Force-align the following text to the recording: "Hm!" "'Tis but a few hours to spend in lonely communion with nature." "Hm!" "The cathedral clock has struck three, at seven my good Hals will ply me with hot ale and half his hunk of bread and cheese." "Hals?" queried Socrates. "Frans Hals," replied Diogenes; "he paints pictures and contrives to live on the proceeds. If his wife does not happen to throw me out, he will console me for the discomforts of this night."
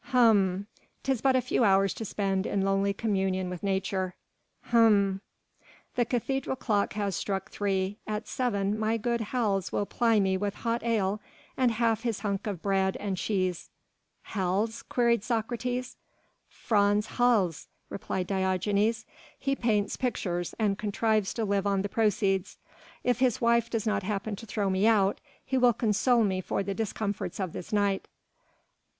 "Hm!" 0.05 0.65
"'Tis 1.03 1.21
but 1.21 1.35
a 1.35 1.41
few 1.41 1.63
hours 1.63 1.93
to 1.93 2.05
spend 2.05 2.47
in 2.47 2.63
lonely 2.63 2.91
communion 2.91 3.51
with 3.51 3.61
nature." 3.61 4.15
"Hm!" 4.71 5.21
"The 5.93 6.05
cathedral 6.05 6.55
clock 6.55 6.93
has 6.93 7.15
struck 7.15 7.51
three, 7.51 7.99
at 8.07 8.27
seven 8.27 8.79
my 8.79 8.97
good 8.97 9.21
Hals 9.21 9.71
will 9.71 9.85
ply 9.85 10.19
me 10.19 10.37
with 10.37 10.55
hot 10.65 10.81
ale 10.81 11.21
and 11.55 11.69
half 11.73 12.01
his 12.01 12.21
hunk 12.21 12.47
of 12.47 12.63
bread 12.63 12.97
and 12.97 13.15
cheese." 13.15 13.69
"Hals?" 14.23 14.81
queried 14.81 15.23
Socrates. 15.23 15.97
"Frans 16.49 17.05
Hals," 17.19 17.67
replied 17.91 18.25
Diogenes; 18.25 19.05
"he 19.37 19.55
paints 19.55 19.97
pictures 19.97 20.55
and 20.57 20.79
contrives 20.79 21.31
to 21.35 21.45
live 21.45 21.67
on 21.67 21.83
the 21.83 21.89
proceeds. 21.89 22.57
If 23.03 23.19
his 23.19 23.39
wife 23.39 23.69
does 23.69 23.85
not 23.85 24.01
happen 24.01 24.35
to 24.37 24.47
throw 24.47 24.71
me 24.71 24.87
out, 24.87 25.21
he 25.45 25.59
will 25.59 25.73
console 25.73 26.23
me 26.23 26.41
for 26.41 26.63
the 26.63 26.73
discomforts 26.73 27.39
of 27.39 27.53
this 27.53 27.71
night." 27.71 28.07